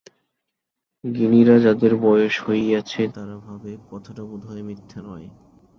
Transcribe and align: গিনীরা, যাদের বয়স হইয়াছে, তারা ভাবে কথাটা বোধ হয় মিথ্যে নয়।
গিনীরা, 1.03 1.55
যাদের 1.59 1.93
বয়স 1.97 2.35
হইয়াছে, 2.45 3.01
তারা 3.15 3.35
ভাবে 3.39 3.71
কথাটা 3.89 4.23
বোধ 4.23 4.41
হয় 4.45 4.63
মিথ্যে 4.63 4.99
নয়। 5.01 5.27